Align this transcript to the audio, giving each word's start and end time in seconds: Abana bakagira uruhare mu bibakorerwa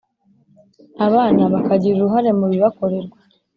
Abana 1.07 1.41
bakagira 1.53 1.95
uruhare 1.97 2.29
mu 2.39 2.45
bibakorerwa 2.51 3.17